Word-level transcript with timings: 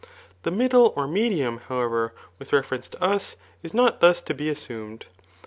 The 0.41 0.49
middle 0.49 0.93
or 0.95 1.07
medium, 1.07 1.59
however, 1.67 2.13
with 2.39 2.53
reference 2.53 2.87
to 2.89 3.03
us, 3.03 3.35
is 3.61 3.71
not 3.71 3.99
thus 4.01 4.19
to 4.23 4.33
be 4.33 4.49
assumed. 4.49 5.05